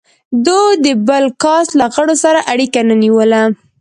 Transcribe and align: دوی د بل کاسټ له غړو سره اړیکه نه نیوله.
دوی 0.45 0.71
د 0.85 0.85
بل 1.07 1.25
کاسټ 1.43 1.71
له 1.79 1.85
غړو 1.93 2.15
سره 2.23 2.39
اړیکه 2.51 2.79
نه 2.89 2.95
نیوله. 3.03 3.41